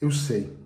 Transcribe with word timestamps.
Eu 0.00 0.12
sei. 0.12 0.56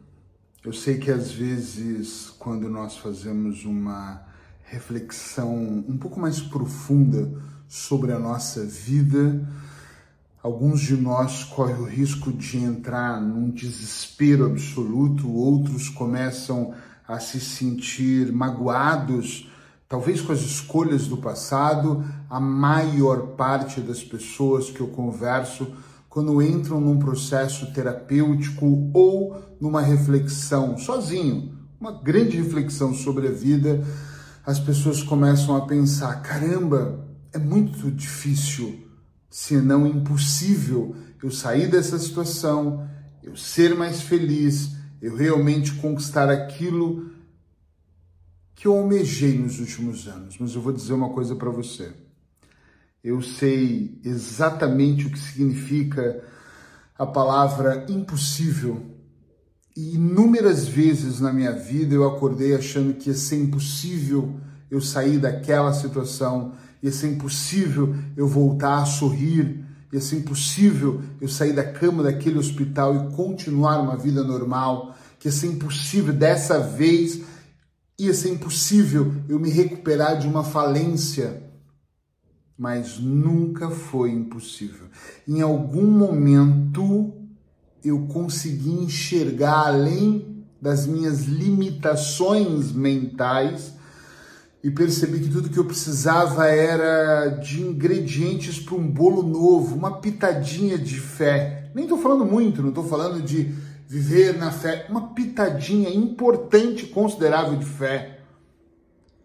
Eu 0.62 0.74
sei 0.74 0.98
que 0.98 1.10
às 1.10 1.32
vezes, 1.32 2.28
quando 2.38 2.68
nós 2.68 2.98
fazemos 2.98 3.64
uma 3.64 4.20
reflexão 4.64 5.82
um 5.88 5.96
pouco 5.96 6.20
mais 6.20 6.38
profunda 6.38 7.32
sobre 7.66 8.12
a 8.12 8.18
nossa 8.18 8.62
vida, 8.62 9.42
alguns 10.42 10.82
de 10.82 10.98
nós 10.98 11.44
correm 11.44 11.76
o 11.76 11.84
risco 11.84 12.30
de 12.30 12.58
entrar 12.58 13.22
num 13.22 13.48
desespero 13.48 14.44
absoluto, 14.44 15.32
outros 15.32 15.88
começam 15.88 16.74
a 17.08 17.18
se 17.18 17.40
sentir 17.40 18.30
magoados, 18.30 19.50
talvez 19.88 20.20
com 20.20 20.32
as 20.32 20.42
escolhas 20.42 21.06
do 21.06 21.16
passado. 21.16 22.04
A 22.28 22.38
maior 22.38 23.28
parte 23.28 23.80
das 23.80 24.04
pessoas 24.04 24.68
que 24.68 24.80
eu 24.80 24.88
converso 24.88 25.72
quando 26.12 26.42
entram 26.42 26.78
num 26.78 26.98
processo 26.98 27.72
terapêutico 27.72 28.90
ou 28.92 29.34
numa 29.58 29.80
reflexão 29.80 30.76
sozinho, 30.76 31.58
uma 31.80 31.90
grande 31.90 32.36
reflexão 32.36 32.92
sobre 32.92 33.28
a 33.28 33.30
vida, 33.30 33.82
as 34.44 34.60
pessoas 34.60 35.02
começam 35.02 35.56
a 35.56 35.62
pensar: 35.62 36.20
caramba, 36.20 37.08
é 37.32 37.38
muito 37.38 37.90
difícil, 37.90 38.86
se 39.30 39.56
não 39.56 39.86
impossível, 39.86 40.94
eu 41.22 41.30
sair 41.30 41.70
dessa 41.70 41.98
situação, 41.98 42.86
eu 43.22 43.34
ser 43.34 43.74
mais 43.74 44.02
feliz, 44.02 44.76
eu 45.00 45.16
realmente 45.16 45.72
conquistar 45.76 46.28
aquilo 46.28 47.10
que 48.54 48.68
eu 48.68 48.76
almejei 48.76 49.38
nos 49.38 49.58
últimos 49.58 50.06
anos. 50.06 50.36
Mas 50.38 50.54
eu 50.54 50.60
vou 50.60 50.74
dizer 50.74 50.92
uma 50.92 51.08
coisa 51.08 51.34
para 51.34 51.48
você 51.48 52.01
eu 53.02 53.20
sei 53.20 54.00
exatamente 54.04 55.06
o 55.06 55.10
que 55.10 55.18
significa 55.18 56.22
a 56.96 57.04
palavra 57.04 57.84
impossível. 57.88 58.80
E 59.76 59.96
inúmeras 59.96 60.68
vezes 60.68 61.18
na 61.18 61.32
minha 61.32 61.52
vida 61.52 61.94
eu 61.94 62.06
acordei 62.06 62.54
achando 62.54 62.94
que 62.94 63.08
ia 63.08 63.16
ser 63.16 63.36
impossível 63.36 64.38
eu 64.70 64.80
sair 64.80 65.18
daquela 65.18 65.72
situação, 65.72 66.52
ia 66.82 66.92
ser 66.92 67.08
impossível 67.08 67.94
eu 68.16 68.28
voltar 68.28 68.82
a 68.82 68.86
sorrir, 68.86 69.64
ia 69.92 70.00
ser 70.00 70.16
impossível 70.16 71.02
eu 71.20 71.28
sair 71.28 71.52
da 71.52 71.64
cama 71.64 72.02
daquele 72.02 72.38
hospital 72.38 72.94
e 72.94 73.16
continuar 73.16 73.80
uma 73.80 73.96
vida 73.96 74.22
normal, 74.22 74.94
que 75.18 75.26
ia 75.26 75.32
ser 75.32 75.48
impossível 75.48 76.14
dessa 76.14 76.60
vez, 76.60 77.20
ia 77.98 78.14
ser 78.14 78.30
impossível 78.30 79.12
eu 79.28 79.40
me 79.40 79.50
recuperar 79.50 80.18
de 80.18 80.28
uma 80.28 80.44
falência 80.44 81.51
mas 82.62 83.00
nunca 83.00 83.70
foi 83.70 84.12
impossível. 84.12 84.86
Em 85.26 85.40
algum 85.40 85.84
momento 85.84 87.12
eu 87.84 88.06
consegui 88.06 88.70
enxergar 88.70 89.66
além 89.66 90.44
das 90.60 90.86
minhas 90.86 91.24
limitações 91.24 92.70
mentais 92.70 93.72
e 94.62 94.70
percebi 94.70 95.18
que 95.18 95.28
tudo 95.28 95.50
que 95.50 95.58
eu 95.58 95.64
precisava 95.64 96.46
era 96.46 97.30
de 97.30 97.62
ingredientes 97.62 98.60
para 98.60 98.76
um 98.76 98.86
bolo 98.86 99.24
novo, 99.24 99.74
uma 99.74 99.98
pitadinha 99.98 100.78
de 100.78 101.00
fé. 101.00 101.68
Nem 101.74 101.86
estou 101.86 101.98
falando 101.98 102.24
muito, 102.24 102.62
não 102.62 102.68
estou 102.68 102.86
falando 102.86 103.20
de 103.20 103.52
viver 103.88 104.38
na 104.38 104.52
fé, 104.52 104.86
uma 104.88 105.08
pitadinha 105.08 105.90
importante, 105.90 106.86
considerável 106.86 107.58
de 107.58 107.66
fé 107.66 108.21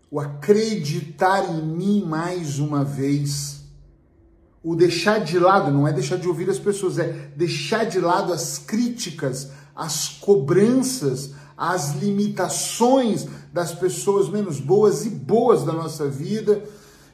o 0.10 0.20
acreditar 0.20 1.50
em 1.50 1.62
mim 1.62 2.04
mais 2.06 2.60
uma 2.60 2.84
vez, 2.84 3.62
o 4.64 4.76
deixar 4.76 5.20
de 5.20 5.38
lado, 5.38 5.72
não 5.72 5.88
é 5.88 5.94
deixar 5.94 6.18
de 6.18 6.28
ouvir 6.28 6.50
as 6.50 6.60
pessoas, 6.60 6.98
é 6.98 7.32
deixar 7.36 7.86
de 7.86 8.00
lado 8.00 8.32
as 8.34 8.58
críticas, 8.58 9.52
as 9.76 10.08
cobranças, 10.08 11.32
as 11.58 11.96
limitações 11.96 13.28
das 13.52 13.74
pessoas 13.74 14.30
menos 14.30 14.60
boas 14.60 15.06
e 15.06 15.10
boas 15.10 15.64
da 15.64 15.74
nossa 15.74 16.08
vida 16.08 16.64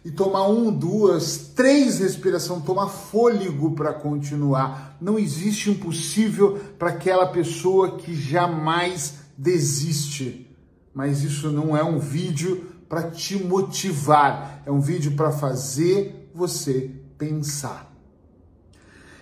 e 0.06 0.12
tomar 0.12 0.48
um, 0.50 0.72
duas, 0.72 1.52
três 1.56 2.00
respiração, 2.00 2.60
tomar 2.60 2.90
fôlego 2.90 3.72
para 3.72 3.94
continuar. 3.94 4.98
Não 5.00 5.18
existe 5.18 5.70
impossível 5.70 6.60
para 6.78 6.90
aquela 6.90 7.28
pessoa 7.28 7.98
que 7.98 8.14
jamais 8.14 9.20
desiste. 9.38 10.50
Mas 10.94 11.24
isso 11.24 11.50
não 11.50 11.76
é 11.76 11.84
um 11.84 12.00
vídeo 12.00 12.73
para 12.94 13.10
te 13.10 13.44
motivar, 13.44 14.62
é 14.68 14.72
um 14.72 14.80
vídeo 14.80 15.16
para 15.16 15.32
fazer 15.32 16.30
você 16.32 16.92
pensar. 17.18 17.92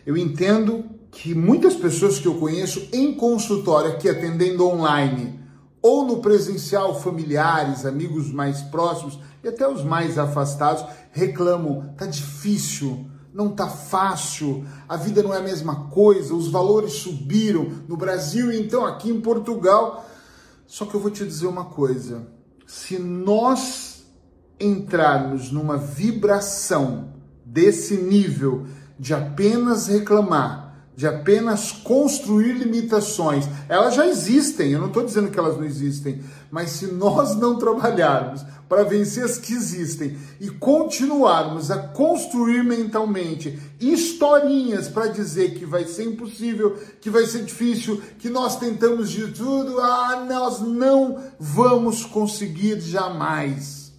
Eu 0.06 0.18
entendo 0.18 0.84
que 1.09 1.34
muitas 1.34 1.74
pessoas 1.74 2.20
que 2.20 2.28
eu 2.28 2.36
conheço 2.36 2.90
em 2.92 3.14
consultório, 3.14 3.92
aqui 3.92 4.10
atendendo 4.10 4.68
online, 4.68 5.40
ou 5.81 6.06
no 6.06 6.18
presencial, 6.18 7.00
familiares, 7.00 7.86
amigos 7.86 8.30
mais 8.30 8.62
próximos 8.62 9.18
e 9.42 9.48
até 9.48 9.66
os 9.66 9.86
mais 9.86 10.18
afastados, 10.18 10.84
reclamam: 11.14 11.94
tá 11.96 12.06
difícil, 12.06 13.10
não 13.34 13.56
tá 13.56 13.70
fácil, 13.70 14.66
a 14.90 14.98
vida 14.98 15.24
não 15.24 15.34
é 15.34 15.38
a 15.38 15.44
mesma 15.44 15.88
coisa, 15.88 16.36
os 16.36 16.50
valores 16.50 16.92
subiram 16.92 17.72
no 17.88 17.96
Brasil 17.96 18.52
e 18.52 18.60
então 18.60 18.86
aqui 18.86 19.10
em 19.10 19.22
Portugal. 19.22 20.06
Só 20.68 20.86
que 20.86 20.94
eu 20.94 21.00
vou 21.00 21.10
te 21.10 21.26
dizer 21.26 21.48
uma 21.48 21.64
coisa 21.64 22.41
se 22.72 22.98
nós 22.98 24.06
entrarmos 24.58 25.52
numa 25.52 25.76
vibração 25.76 27.09
desse 27.44 27.98
nível 27.98 28.66
de 28.98 29.14
apenas 29.14 29.88
reclamar, 29.88 30.71
de 30.96 31.07
apenas 31.07 31.72
construir 31.72 32.53
limitações, 32.53 33.47
elas 33.69 33.96
já 33.96 34.06
existem, 34.06 34.72
eu 34.72 34.79
não 34.79 34.88
estou 34.88 35.03
dizendo 35.03 35.31
que 35.31 35.40
elas 35.40 35.57
não 35.57 35.63
existem, 35.63 36.22
mas 36.52 36.72
se 36.72 36.88
nós 36.88 37.35
não 37.35 37.57
trabalharmos 37.57 38.44
para 38.68 38.84
vencer 38.84 39.25
as 39.25 39.38
que 39.38 39.53
existem 39.53 40.18
e 40.40 40.50
continuarmos 40.50 41.69
a 41.69 41.78
construir 41.78 42.63
mentalmente 42.63 43.59
historinhas 43.80 44.88
para 44.88 45.07
dizer 45.07 45.56
que 45.56 45.66
vai 45.66 45.85
ser 45.85 46.06
impossível, 46.06 46.78
que 47.01 47.09
vai 47.09 47.25
ser 47.25 47.44
difícil, 47.44 48.01
que 48.18 48.30
nós 48.30 48.57
tentamos 48.57 49.09
de 49.09 49.28
tudo, 49.31 49.80
ah, 49.81 50.25
nós 50.25 50.62
não 50.62 51.22
vamos 51.38 52.06
conseguir 52.06 52.80
jamais. 52.80 53.91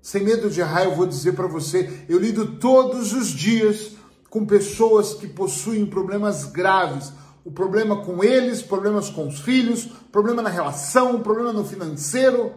Sem 0.00 0.22
medo 0.22 0.48
de 0.48 0.60
errar, 0.60 0.84
eu 0.84 0.94
vou 0.94 1.06
dizer 1.06 1.32
para 1.32 1.46
você, 1.46 2.04
eu 2.08 2.18
lido 2.18 2.58
todos 2.58 3.12
os 3.12 3.28
dias 3.28 3.95
com 4.30 4.44
pessoas 4.44 5.14
que 5.14 5.26
possuem 5.26 5.86
problemas 5.86 6.44
graves, 6.44 7.12
o 7.44 7.50
problema 7.50 8.04
com 8.04 8.24
eles, 8.24 8.60
problemas 8.60 9.08
com 9.08 9.28
os 9.28 9.40
filhos, 9.40 9.86
problema 10.10 10.42
na 10.42 10.50
relação, 10.50 11.22
problema 11.22 11.52
no 11.52 11.64
financeiro, 11.64 12.52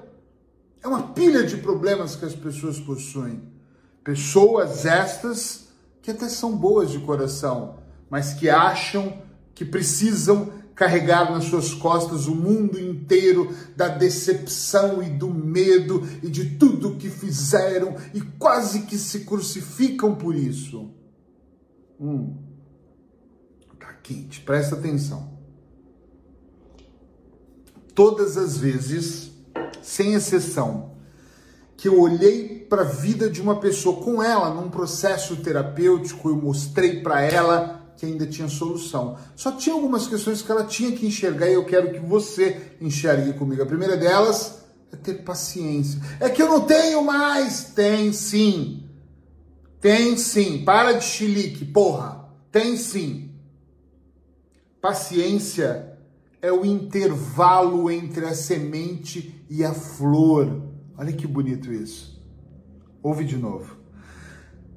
é 0.82 0.88
uma 0.88 1.10
pilha 1.14 1.44
de 1.44 1.58
problemas 1.58 2.16
que 2.16 2.26
as 2.26 2.34
pessoas 2.34 2.80
possuem. 2.80 3.42
Pessoas 4.04 4.86
estas 4.86 5.68
que 6.02 6.10
até 6.10 6.28
são 6.28 6.56
boas 6.56 6.90
de 6.90 7.00
coração, 7.00 7.76
mas 8.10 8.34
que 8.34 8.50
acham 8.50 9.22
que 9.54 9.64
precisam 9.64 10.52
carregar 10.74 11.30
nas 11.30 11.44
suas 11.44 11.74
costas 11.74 12.26
o 12.26 12.34
mundo 12.34 12.80
inteiro 12.80 13.54
da 13.76 13.90
decepção 13.90 15.04
e 15.04 15.10
do 15.10 15.30
medo 15.30 16.08
e 16.24 16.30
de 16.30 16.52
tudo 16.56 16.96
que 16.96 17.10
fizeram 17.10 17.96
e 18.14 18.22
quase 18.22 18.84
que 18.84 18.98
se 18.98 19.20
crucificam 19.26 20.16
por 20.16 20.34
isso. 20.34 20.90
Hum, 22.00 22.36
tá 23.80 23.94
quente, 24.02 24.42
presta 24.42 24.76
atenção. 24.76 25.38
Todas 27.94 28.38
as 28.38 28.58
vezes 28.58 29.32
sem 29.82 30.14
exceção, 30.14 30.92
que 31.76 31.88
eu 31.88 32.00
olhei 32.00 32.66
para 32.70 32.82
a 32.82 32.86
vida 32.86 33.30
de 33.30 33.42
uma 33.42 33.60
pessoa 33.60 34.02
com 34.02 34.22
ela 34.22 34.54
num 34.54 34.70
processo 34.70 35.38
terapêutico, 35.38 36.30
eu 36.30 36.36
mostrei 36.36 37.02
para 37.02 37.22
ela 37.22 37.94
que 37.98 38.06
ainda 38.06 38.26
tinha 38.26 38.48
solução. 38.48 39.18
Só 39.36 39.52
tinha 39.54 39.74
algumas 39.74 40.08
questões 40.08 40.42
que 40.42 40.52
ela 40.52 40.64
tinha 40.64 40.92
que 40.92 41.06
enxergar 41.06 41.50
e 41.50 41.54
eu 41.54 41.66
quero 41.66 41.92
que 41.92 42.00
você 42.00 42.76
enxergue 42.80 43.34
comigo. 43.34 43.62
A 43.62 43.66
primeira 43.66 43.98
delas 43.98 44.60
é 44.92 44.96
ter 44.96 45.16
paciência. 45.24 46.00
É 46.20 46.30
que 46.30 46.42
eu 46.42 46.48
não 46.48 46.62
tenho 46.62 47.04
mais. 47.04 47.66
Tem 47.76 48.12
sim. 48.14 48.89
Tem 49.80 50.18
sim. 50.18 50.64
Para 50.64 50.94
de 50.94 51.06
chilique, 51.06 51.66
porra. 51.66 52.30
Tem 52.52 52.76
sim. 52.76 53.32
Paciência 54.82 55.98
é 56.42 56.52
o 56.52 56.66
intervalo 56.66 57.92
entre 57.92 58.26
a 58.26 58.34
semente 58.34 59.46
e 59.50 59.64
a 59.64 59.74
flor. 59.74 60.62
Olha 60.98 61.14
que 61.14 61.28
bonito 61.28 61.72
isso. 61.72 62.22
Ouve 63.02 63.26
de 63.26 63.38
novo. 63.38 63.78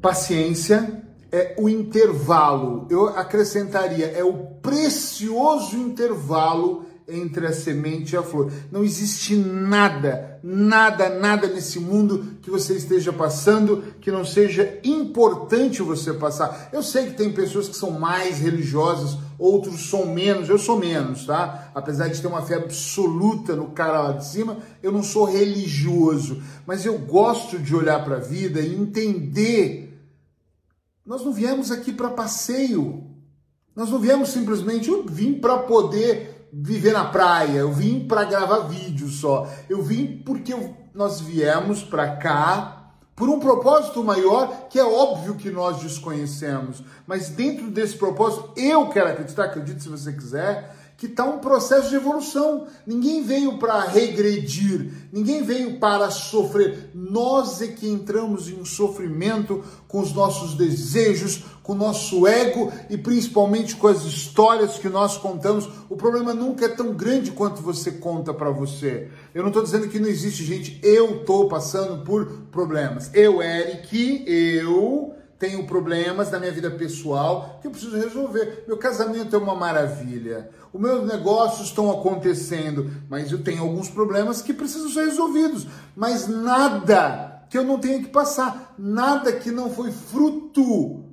Paciência 0.01 1.03
é 1.33 1.55
o 1.59 1.69
intervalo, 1.69 2.87
eu 2.91 3.09
acrescentaria, 3.09 4.07
é 4.07 4.23
o 4.23 4.35
precioso 4.61 5.77
intervalo 5.77 6.85
entre 7.09 7.47
a 7.47 7.53
semente 7.53 8.15
e 8.15 8.17
a 8.17 8.23
flor. 8.23 8.53
Não 8.71 8.85
existe 8.85 9.37
nada, 9.37 10.39
nada, 10.43 11.09
nada 11.09 11.49
nesse 11.49 11.79
mundo 11.79 12.37
que 12.43 12.51
você 12.51 12.75
esteja 12.75 13.13
passando 13.13 13.83
que 14.01 14.11
não 14.11 14.25
seja 14.25 14.79
importante 14.85 15.83
você 15.83 16.13
passar. 16.13 16.71
Eu 16.73 16.83
sei 16.83 17.07
que 17.07 17.15
tem 17.17 17.33
pessoas 17.33 17.69
que 17.69 17.77
são 17.77 17.91
mais 17.91 18.39
religiosas 18.39 19.19
outros 19.43 19.91
são 19.91 20.07
menos, 20.07 20.49
eu 20.49 20.57
sou 20.57 20.79
menos, 20.79 21.27
tá? 21.27 21.73
Apesar 21.75 22.07
de 22.07 22.21
ter 22.21 22.29
uma 22.29 22.43
fé 22.43 22.55
absoluta 22.55 23.57
no 23.57 23.71
cara 23.71 24.01
lá 24.01 24.13
de 24.13 24.25
cima, 24.25 24.59
eu 24.81 24.93
não 24.93 25.03
sou 25.03 25.25
religioso, 25.25 26.41
mas 26.65 26.87
eu 26.87 26.97
gosto 26.99 27.59
de 27.59 27.75
olhar 27.75 28.05
para 28.05 28.17
a 28.17 28.21
vida 28.21 28.61
e 28.61 28.73
entender. 28.73 30.01
Nós 31.05 31.25
não 31.25 31.33
viemos 31.33 31.73
aqui 31.73 31.93
para 31.93 32.11
passeio. 32.11 33.11
Nós 33.75 33.91
não 33.91 33.99
viemos 33.99 34.29
simplesmente, 34.29 34.89
eu 34.89 35.05
vim 35.05 35.35
para 35.35 35.59
poder 35.59 36.42
viver 36.53 36.93
na 36.93 37.07
praia, 37.07 37.59
eu 37.59 37.73
vim 37.73 38.07
para 38.07 38.25
gravar 38.25 38.69
vídeo 38.69 39.09
só. 39.09 39.49
Eu 39.71 39.83
vim 39.83 40.23
porque 40.25 40.55
nós 40.95 41.21
viemos 41.21 41.83
para 41.83 42.17
cá 42.17 42.91
por 43.17 43.29
um 43.29 43.41
propósito 43.41 44.05
maior 44.05 44.69
que 44.69 44.79
é 44.79 44.85
óbvio 44.85 45.37
que 45.37 45.51
nós 45.51 45.81
desconhecemos. 45.81 46.83
Mas 47.07 47.31
dentro 47.31 47.71
desse 47.71 47.97
propósito, 47.97 48.53
eu 48.57 48.89
quero 48.89 49.09
acreditar, 49.09 49.45
acredite 49.45 49.83
se 49.83 49.89
você 49.89 50.13
quiser, 50.13 50.77
que 51.03 51.07
está 51.07 51.25
um 51.25 51.41
processo 51.41 51.89
de 51.89 51.97
evolução. 51.97 52.69
Ninguém 52.87 53.25
veio 53.25 53.59
para 53.59 53.81
regredir, 53.81 54.93
ninguém 55.13 55.43
veio 55.43 55.81
para 55.81 56.09
sofrer. 56.13 56.91
Nós 56.95 57.61
é 57.61 57.67
que 57.67 57.89
entramos 57.89 58.49
em 58.49 58.65
sofrimento 58.65 59.65
com 59.89 59.99
os 59.99 60.13
nossos 60.13 60.55
desejos, 60.55 61.43
com 61.61 61.73
o 61.73 61.77
nosso 61.77 62.25
ego 62.25 62.73
e 62.89 62.97
principalmente 62.97 63.75
com 63.75 63.89
as 63.89 64.05
histórias 64.05 64.79
que 64.79 64.89
nós 64.89 65.17
contamos. 65.17 65.69
O 65.91 65.97
problema 65.97 66.33
nunca 66.33 66.67
é 66.67 66.69
tão 66.69 66.95
grande 66.95 67.33
quanto 67.33 67.63
você 67.63 67.91
conta 67.91 68.33
para 68.33 68.51
você. 68.51 69.09
Eu 69.35 69.43
não 69.43 69.49
estou 69.49 69.65
dizendo 69.65 69.89
que 69.89 69.99
não 69.99 70.09
existe 70.09 70.45
gente, 70.45 70.79
eu 70.85 71.17
estou 71.17 71.49
passando 71.49 72.05
por 72.05 72.27
problemas. 72.53 73.11
Eu, 73.13 73.43
Eric, 73.43 74.23
eu 74.25 75.17
tenho 75.43 75.67
problemas 75.67 76.31
na 76.31 76.39
minha 76.39 76.53
vida 76.53 76.71
pessoal 76.71 77.59
que 77.61 77.67
eu 77.67 77.73
preciso 77.73 77.97
resolver. 77.97 78.63
Meu 78.69 78.79
casamento 78.79 79.35
é 79.35 79.39
uma 79.41 79.57
maravilha. 79.57 80.49
Os 80.73 80.81
meus 80.81 81.05
negócios 81.05 81.67
estão 81.67 81.91
acontecendo, 81.91 82.89
mas 83.11 83.33
eu 83.33 83.43
tenho 83.43 83.65
alguns 83.65 83.91
problemas 83.91 84.41
que 84.41 84.55
precisam 84.55 84.89
ser 84.89 85.07
resolvidos. 85.07 85.67
Mas 85.97 86.29
nada 86.29 87.45
que 87.51 87.59
eu 87.59 87.65
não 87.65 87.81
tenha 87.81 87.99
que 87.99 88.11
passar, 88.11 88.73
nada 88.79 89.33
que 89.33 89.51
não 89.51 89.69
foi 89.69 89.91
fruto 89.91 91.07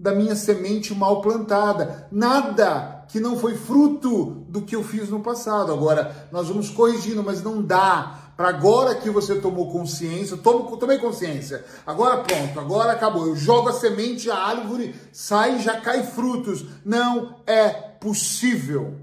da 0.00 0.14
minha 0.14 0.34
semente 0.34 0.94
mal 0.94 1.20
plantada. 1.20 2.08
Nada 2.10 3.04
que 3.08 3.20
não 3.20 3.36
foi 3.36 3.54
fruto 3.54 4.46
do 4.48 4.62
que 4.62 4.76
eu 4.76 4.82
fiz 4.82 5.10
no 5.10 5.20
passado. 5.20 5.74
Agora, 5.74 6.26
nós 6.32 6.48
vamos 6.48 6.70
corrigindo, 6.70 7.22
mas 7.22 7.42
não 7.42 7.60
dá 7.60 8.27
para 8.38 8.50
agora 8.50 8.94
que 8.94 9.10
você 9.10 9.40
tomou 9.40 9.68
consciência, 9.72 10.36
tomo, 10.36 10.76
tomei 10.76 10.96
consciência, 10.98 11.64
agora 11.84 12.22
pronto, 12.22 12.60
agora 12.60 12.92
acabou. 12.92 13.26
Eu 13.26 13.34
jogo 13.34 13.68
a 13.68 13.72
semente, 13.72 14.30
a 14.30 14.36
árvore 14.36 14.94
sai 15.10 15.56
e 15.56 15.60
já 15.60 15.80
cai 15.80 16.04
frutos. 16.04 16.64
Não 16.84 17.42
é 17.44 17.68
possível. 17.68 18.94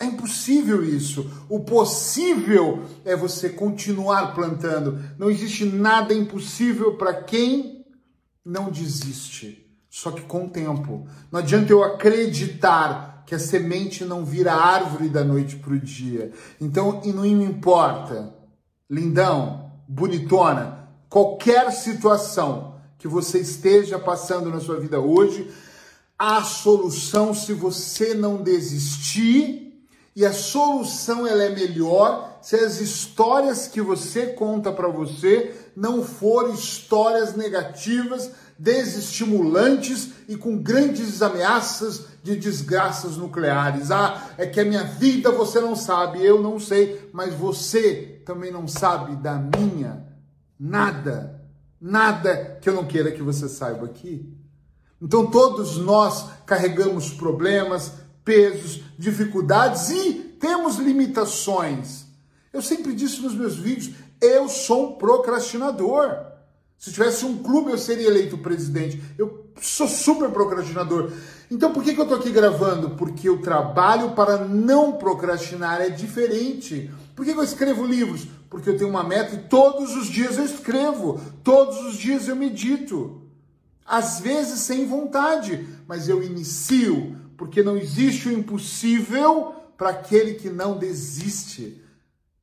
É 0.00 0.04
impossível 0.06 0.84
isso. 0.84 1.30
O 1.48 1.60
possível 1.60 2.82
é 3.04 3.14
você 3.14 3.50
continuar 3.50 4.34
plantando. 4.34 5.00
Não 5.16 5.30
existe 5.30 5.64
nada 5.64 6.12
impossível 6.12 6.96
para 6.96 7.14
quem 7.14 7.86
não 8.44 8.68
desiste 8.68 9.64
só 9.94 10.10
que 10.10 10.22
com 10.22 10.46
o 10.46 10.50
tempo. 10.50 11.06
Não 11.30 11.38
adianta 11.38 11.72
eu 11.72 11.84
acreditar 11.84 13.13
que 13.26 13.34
a 13.34 13.38
semente 13.38 14.04
não 14.04 14.24
vira 14.24 14.52
árvore 14.52 15.08
da 15.08 15.24
noite 15.24 15.56
para 15.56 15.72
o 15.72 15.78
dia. 15.78 16.32
Então, 16.60 17.00
e 17.04 17.12
não 17.12 17.24
importa, 17.24 18.34
lindão, 18.88 19.72
bonitona, 19.88 20.88
qualquer 21.08 21.70
situação 21.72 22.74
que 22.98 23.08
você 23.08 23.38
esteja 23.38 23.98
passando 23.98 24.50
na 24.50 24.60
sua 24.60 24.78
vida 24.78 25.00
hoje, 25.00 25.50
a 26.18 26.42
solução 26.42 27.34
se 27.34 27.52
você 27.52 28.14
não 28.14 28.42
desistir, 28.42 29.64
e 30.16 30.24
a 30.24 30.32
solução 30.32 31.26
ela 31.26 31.42
é 31.42 31.50
melhor 31.50 32.38
se 32.40 32.54
as 32.54 32.80
histórias 32.80 33.66
que 33.66 33.80
você 33.80 34.26
conta 34.26 34.70
para 34.70 34.86
você 34.86 35.52
não 35.74 36.04
forem 36.04 36.54
histórias 36.54 37.34
negativas 37.34 38.30
desestimulantes 38.58 40.10
e 40.28 40.36
com 40.36 40.56
grandes 40.56 41.22
ameaças 41.22 42.06
de 42.22 42.36
desgraças 42.36 43.16
nucleares. 43.16 43.90
Ah, 43.90 44.30
é 44.38 44.46
que 44.46 44.60
a 44.60 44.64
minha 44.64 44.84
vida 44.84 45.30
você 45.30 45.60
não 45.60 45.76
sabe, 45.76 46.24
eu 46.24 46.42
não 46.42 46.58
sei, 46.58 47.10
mas 47.12 47.34
você 47.34 48.22
também 48.24 48.50
não 48.50 48.66
sabe 48.66 49.16
da 49.16 49.34
minha. 49.34 50.06
Nada, 50.58 51.42
nada 51.80 52.58
que 52.60 52.68
eu 52.68 52.74
não 52.74 52.86
queira 52.86 53.12
que 53.12 53.22
você 53.22 53.48
saiba 53.48 53.86
aqui. 53.86 54.32
Então 55.00 55.26
todos 55.26 55.76
nós 55.76 56.26
carregamos 56.46 57.10
problemas, 57.10 57.92
pesos, 58.24 58.82
dificuldades 58.98 59.90
e 59.90 60.14
temos 60.40 60.76
limitações. 60.76 62.06
Eu 62.52 62.62
sempre 62.62 62.94
disse 62.94 63.20
nos 63.20 63.34
meus 63.34 63.56
vídeos, 63.56 63.94
eu 64.20 64.48
sou 64.48 64.90
um 64.90 64.92
procrastinador. 64.92 66.33
Se 66.78 66.92
tivesse 66.92 67.24
um 67.24 67.42
clube, 67.42 67.70
eu 67.70 67.78
seria 67.78 68.06
eleito 68.06 68.36
presidente. 68.38 69.02
Eu 69.16 69.46
sou 69.60 69.88
super 69.88 70.30
procrastinador. 70.30 71.10
Então, 71.50 71.72
por 71.72 71.82
que, 71.82 71.94
que 71.94 72.00
eu 72.00 72.04
estou 72.04 72.18
aqui 72.18 72.30
gravando? 72.30 72.90
Porque 72.90 73.28
o 73.28 73.40
trabalho 73.40 74.12
para 74.12 74.44
não 74.46 74.92
procrastinar 74.92 75.80
é 75.80 75.88
diferente. 75.88 76.90
Por 77.14 77.24
que, 77.24 77.32
que 77.32 77.38
eu 77.38 77.44
escrevo 77.44 77.86
livros? 77.86 78.26
Porque 78.50 78.68
eu 78.68 78.76
tenho 78.76 78.90
uma 78.90 79.04
meta 79.04 79.34
e 79.34 79.48
todos 79.48 79.96
os 79.96 80.06
dias 80.06 80.36
eu 80.36 80.44
escrevo, 80.44 81.20
todos 81.42 81.78
os 81.86 81.96
dias 81.96 82.28
eu 82.28 82.36
medito. 82.36 83.22
Às 83.84 84.20
vezes 84.20 84.60
sem 84.60 84.86
vontade, 84.86 85.66
mas 85.86 86.08
eu 86.08 86.22
inicio, 86.22 87.16
porque 87.36 87.62
não 87.62 87.76
existe 87.76 88.28
o 88.28 88.32
impossível 88.32 89.54
para 89.76 89.90
aquele 89.90 90.34
que 90.34 90.50
não 90.50 90.78
desiste. 90.78 91.82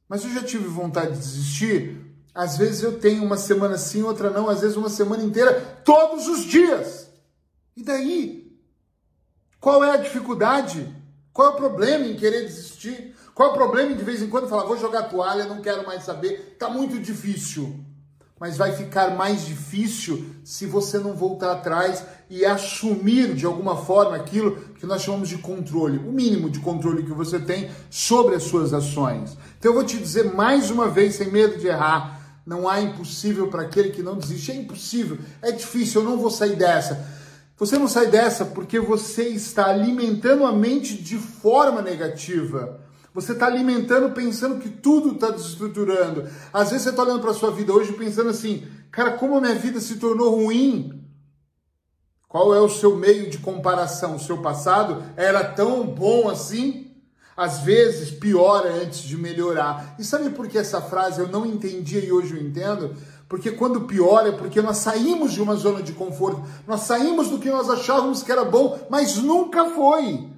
Mas 0.08 0.24
eu 0.24 0.32
já 0.32 0.44
tive 0.44 0.68
vontade 0.68 1.14
de 1.14 1.20
desistir 1.20 2.11
às 2.34 2.58
vezes 2.58 2.82
eu 2.82 3.00
tenho 3.00 3.24
uma 3.24 3.38
semana 3.38 3.78
sim, 3.78 4.04
outra 4.04 4.30
não, 4.30 4.50
às 4.50 4.62
vezes 4.62 4.78
uma 4.78 4.90
semana 4.90 5.24
inteira, 5.24 5.82
todos 5.84 6.28
os 6.28 6.46
dias. 6.46 7.10
E 7.76 7.84
daí? 7.84 8.58
Qual 9.60 9.84
é 9.84 9.92
a 9.92 9.98
dificuldade? 9.98 10.88
Qual 11.34 11.50
é 11.50 11.52
o 11.52 11.56
problema 11.56 12.06
em 12.06 12.16
querer 12.16 12.46
desistir? 12.46 13.16
Qual 13.34 13.50
é 13.50 13.52
o 13.52 13.56
problema 13.56 13.92
em 13.92 13.96
de 13.96 14.04
vez 14.04 14.22
em 14.22 14.30
quando 14.30 14.48
falar, 14.48 14.66
vou 14.66 14.78
jogar 14.78 15.04
toalha, 15.04 15.46
não 15.46 15.62
quero 15.62 15.86
mais 15.86 16.04
saber, 16.04 16.56
tá 16.58 16.70
muito 16.70 17.00
difícil. 17.00 17.80
Mas 18.40 18.58
vai 18.58 18.72
ficar 18.72 19.16
mais 19.16 19.46
difícil 19.46 20.26
se 20.44 20.66
você 20.66 20.98
não 20.98 21.14
voltar 21.14 21.52
atrás 21.52 22.04
e 22.30 22.44
assumir 22.44 23.36
de 23.36 23.46
alguma 23.46 23.78
forma 23.78 24.16
aquilo 24.16 24.58
que 24.80 24.86
nós 24.86 25.04
chamamos 25.04 25.30
de 25.30 25.38
controle, 25.38 26.00
o 26.00 26.12
mínimo 26.12 26.50
de 26.50 26.60
controle 26.60 27.04
que 27.04 27.12
você 27.12 27.40
tem 27.40 27.70
sobre 27.90 28.36
as 28.36 28.44
suas 28.44 28.74
ações. 28.74 29.38
Então 29.60 29.72
eu 29.72 29.76
vou 29.76 29.84
te 29.84 29.98
dizer 29.98 30.34
mais 30.34 30.72
uma 30.72 30.88
vez, 30.88 31.16
sem 31.16 31.30
medo 31.30 31.60
de 31.60 31.68
errar, 31.68 32.21
não 32.46 32.68
há 32.68 32.82
impossível 32.82 33.48
para 33.48 33.64
aquele 33.64 33.92
que 33.92 34.02
não 34.02 34.18
desiste. 34.18 34.52
É 34.52 34.56
impossível, 34.56 35.18
é 35.42 35.52
difícil, 35.52 36.02
eu 36.02 36.10
não 36.10 36.18
vou 36.18 36.32
sair 36.32 36.56
dessa. 36.56 37.06
Você 37.58 37.78
não 37.78 37.88
sai 37.88 38.08
dessa 38.08 38.46
porque 38.46 38.80
você 38.80 39.24
está 39.30 39.68
alimentando 39.68 40.46
a 40.46 40.52
mente 40.52 40.98
de 40.98 41.18
forma 41.18 41.82
negativa. 41.82 42.80
Você 43.14 43.34
está 43.34 43.46
alimentando 43.46 44.14
pensando 44.16 44.60
que 44.60 44.70
tudo 44.70 45.12
está 45.12 45.30
desestruturando. 45.30 46.28
Às 46.52 46.72
vezes 46.72 46.84
você 46.84 46.90
está 46.90 47.04
olhando 47.04 47.22
para 47.22 47.32
a 47.32 47.36
sua 47.36 47.52
vida 47.52 47.74
hoje 47.74 47.94
pensando 47.94 48.30
assim, 48.30 48.66
cara, 48.90 49.12
como 49.12 49.38
a 49.38 49.42
minha 49.42 49.56
vida 49.56 49.80
se 49.80 49.98
tornou 49.98 50.44
ruim. 50.44 51.06
Qual 52.28 52.56
é 52.56 52.62
o 52.62 52.70
seu 52.70 52.96
meio 52.96 53.30
de 53.30 53.38
comparação? 53.40 54.16
O 54.16 54.20
seu 54.20 54.38
passado 54.38 55.04
era 55.18 55.44
tão 55.44 55.86
bom 55.86 56.30
assim? 56.30 56.91
Às 57.36 57.60
vezes 57.60 58.12
piora 58.12 58.74
antes 58.74 59.00
de 59.00 59.18
melhorar. 59.18 59.96
E 59.98 60.04
sabe 60.04 60.30
por 60.30 60.48
que 60.48 60.58
essa 60.58 60.82
frase 60.82 61.22
eu 61.22 61.28
não 61.28 61.46
entendia 61.46 62.04
e 62.04 62.12
hoje 62.12 62.36
eu 62.36 62.42
entendo? 62.42 62.96
Porque 63.28 63.52
quando 63.52 63.82
piora 63.82 64.30
é 64.30 64.32
porque 64.34 64.62
nós 64.62 64.78
saímos 64.78 65.32
de 65.32 65.42
uma 65.42 65.56
zona 65.56 65.82
de 65.82 65.94
conforto, 65.94 66.44
nós 66.68 66.82
saímos 66.82 67.30
do 67.30 67.40
que 67.40 67.50
nós 67.50 67.70
achávamos 67.70 68.24
que 68.24 68.32
era 68.32 68.44
bom, 68.44 68.78
mas 68.90 69.16
nunca 69.18 69.70
foi. 69.70 70.31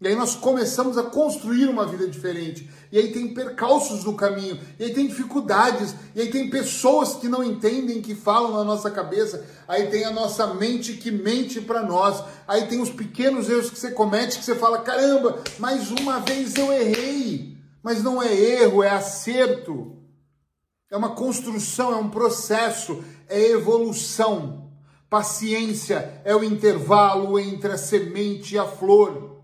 E 0.00 0.08
aí 0.08 0.16
nós 0.16 0.34
começamos 0.34 0.96
a 0.96 1.02
construir 1.02 1.68
uma 1.68 1.86
vida 1.86 2.08
diferente. 2.08 2.70
E 2.90 2.98
aí 2.98 3.12
tem 3.12 3.34
percalços 3.34 4.02
no 4.02 4.16
caminho, 4.16 4.58
e 4.78 4.84
aí 4.84 4.94
tem 4.94 5.06
dificuldades, 5.06 5.94
e 6.14 6.22
aí 6.22 6.30
tem 6.30 6.48
pessoas 6.48 7.16
que 7.16 7.28
não 7.28 7.44
entendem, 7.44 8.00
que 8.00 8.14
falam 8.14 8.52
na 8.52 8.64
nossa 8.64 8.90
cabeça. 8.90 9.44
Aí 9.68 9.88
tem 9.88 10.04
a 10.04 10.10
nossa 10.10 10.54
mente 10.54 10.94
que 10.94 11.10
mente 11.10 11.60
para 11.60 11.82
nós. 11.82 12.24
Aí 12.48 12.66
tem 12.66 12.80
os 12.80 12.88
pequenos 12.88 13.50
erros 13.50 13.68
que 13.68 13.78
você 13.78 13.90
comete 13.90 14.38
que 14.38 14.44
você 14.44 14.54
fala: 14.54 14.78
"Caramba, 14.78 15.42
mais 15.58 15.90
uma 15.90 16.18
vez 16.20 16.56
eu 16.56 16.72
errei". 16.72 17.58
Mas 17.82 18.02
não 18.02 18.22
é 18.22 18.34
erro, 18.34 18.82
é 18.82 18.90
acerto. 18.90 19.96
É 20.90 20.96
uma 20.96 21.10
construção, 21.10 21.92
é 21.92 21.96
um 21.96 22.10
processo, 22.10 23.04
é 23.28 23.50
evolução. 23.50 24.70
Paciência 25.10 26.20
é 26.24 26.34
o 26.34 26.42
intervalo 26.42 27.38
entre 27.38 27.72
a 27.72 27.78
semente 27.78 28.54
e 28.54 28.58
a 28.58 28.64
flor. 28.64 29.39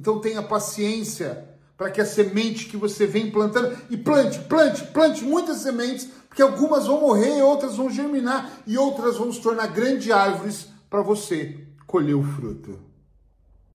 Então 0.00 0.18
tenha 0.18 0.42
paciência 0.42 1.46
para 1.76 1.90
que 1.90 2.00
a 2.00 2.06
semente 2.06 2.64
que 2.64 2.76
você 2.78 3.06
vem 3.06 3.30
plantando 3.30 3.76
e 3.90 3.98
plante, 3.98 4.38
plante, 4.38 4.82
plante 4.84 5.22
muitas 5.22 5.58
sementes, 5.58 6.08
porque 6.26 6.40
algumas 6.40 6.86
vão 6.86 7.02
morrer, 7.02 7.42
outras 7.42 7.76
vão 7.76 7.90
germinar 7.90 8.50
e 8.66 8.78
outras 8.78 9.18
vão 9.18 9.30
se 9.30 9.42
tornar 9.42 9.66
grandes 9.66 10.10
árvores 10.10 10.68
para 10.88 11.02
você 11.02 11.66
colher 11.86 12.14
o 12.14 12.22
fruto. 12.22 12.78